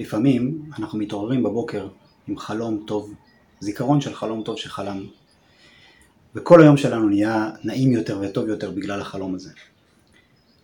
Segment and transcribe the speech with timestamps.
[0.00, 1.88] לפעמים אנחנו מתעוררים בבוקר
[2.28, 3.14] עם חלום טוב,
[3.60, 5.06] זיכרון של חלום טוב שחלמנו.
[6.34, 9.50] וכל היום שלנו נהיה נעים יותר וטוב יותר בגלל החלום הזה.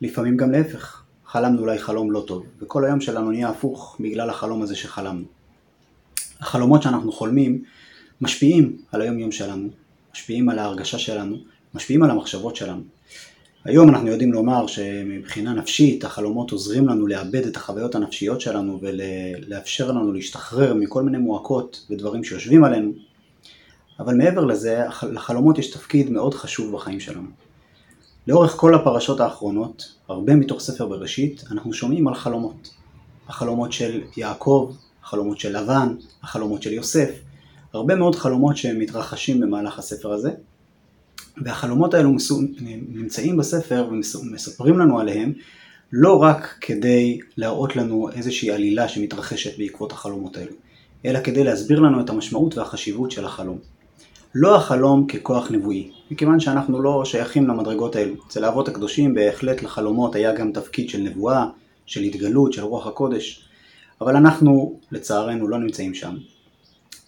[0.00, 4.62] לפעמים גם להפך, חלמנו אולי חלום לא טוב, וכל היום שלנו נהיה הפוך בגלל החלום
[4.62, 5.24] הזה שחלמנו.
[6.40, 7.62] החלומות שאנחנו חולמים
[8.20, 9.68] משפיעים על היום יום שלנו,
[10.14, 11.36] משפיעים על ההרגשה שלנו,
[11.74, 12.82] משפיעים על המחשבות שלנו.
[13.66, 19.90] היום אנחנו יודעים לומר שמבחינה נפשית החלומות עוזרים לנו לאבד את החוויות הנפשיות שלנו ולאפשר
[19.92, 22.92] לנו להשתחרר מכל מיני מועקות ודברים שיושבים עלינו,
[24.00, 27.28] אבל מעבר לזה לחלומות יש תפקיד מאוד חשוב בחיים שלנו.
[28.26, 32.70] לאורך כל הפרשות האחרונות, הרבה מתוך ספר בראשית, אנחנו שומעים על חלומות.
[33.28, 34.72] החלומות של יעקב,
[35.04, 37.10] החלומות של לבן, החלומות של יוסף,
[37.72, 40.30] הרבה מאוד חלומות שמתרחשים במהלך הספר הזה,
[41.44, 42.16] והחלומות האלו
[42.88, 45.32] נמצאים בספר ומספרים לנו עליהם
[45.92, 50.52] לא רק כדי להראות לנו איזושהי עלילה שמתרחשת בעקבות החלומות האלו,
[51.04, 53.58] אלא כדי להסביר לנו את המשמעות והחשיבות של החלום.
[54.34, 58.14] לא החלום ככוח נבואי, מכיוון שאנחנו לא שייכים למדרגות האלו.
[58.26, 61.46] אצל האבות הקדושים בהחלט לחלומות היה גם תפקיד של נבואה,
[61.86, 63.48] של התגלות, של רוח הקודש,
[64.00, 66.16] אבל אנחנו לצערנו לא נמצאים שם.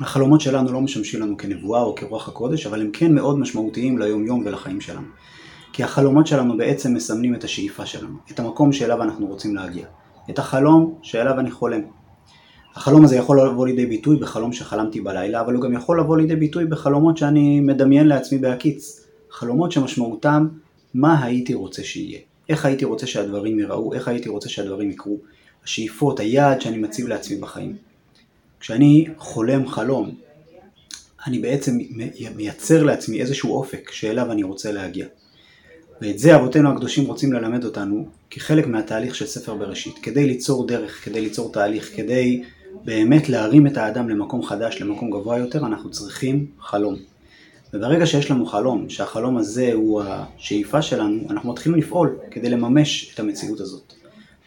[0.00, 4.26] החלומות שלנו לא משמשים לנו כנבואה או כרוח הקודש, אבל הם כן מאוד משמעותיים ליום
[4.26, 5.06] יום ולחיים שלנו.
[5.72, 9.86] כי החלומות שלנו בעצם מסמנים את השאיפה שלנו, את המקום שאליו אנחנו רוצים להגיע,
[10.30, 11.80] את החלום שאליו אני חולם.
[12.74, 16.36] החלום הזה יכול לבוא לידי ביטוי בחלום שחלמתי בלילה, אבל הוא גם יכול לבוא לידי
[16.36, 19.06] ביטוי בחלומות שאני מדמיין לעצמי בהקיץ.
[19.30, 20.48] חלומות שמשמעותם
[20.94, 25.16] מה הייתי רוצה שיהיה, איך הייתי רוצה שהדברים ייראו, איך הייתי רוצה שהדברים יקרו,
[25.64, 27.85] השאיפות, היעד שאני מציב לעצמי בחיים.
[28.60, 30.14] כשאני חולם חלום,
[31.26, 31.78] אני בעצם
[32.36, 35.06] מייצר לעצמי איזשהו אופק שאליו אני רוצה להגיע.
[36.00, 41.04] ואת זה אבותינו הקדושים רוצים ללמד אותנו כחלק מהתהליך של ספר בראשית, כדי ליצור דרך,
[41.04, 42.42] כדי ליצור תהליך, כדי
[42.84, 46.96] באמת להרים את האדם למקום חדש, למקום גבוה יותר, אנחנו צריכים חלום.
[47.74, 53.20] וברגע שיש לנו חלום, שהחלום הזה הוא השאיפה שלנו, אנחנו מתחילים לפעול כדי לממש את
[53.20, 53.92] המציאות הזאת.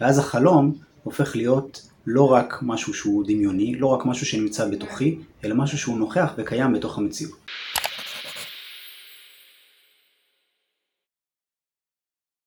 [0.00, 5.54] ואז החלום הופך להיות לא רק משהו שהוא דמיוני, לא רק משהו שנמצא בתוכי, אלא
[5.54, 7.36] משהו שהוא נוכח וקיים בתוך המציאות.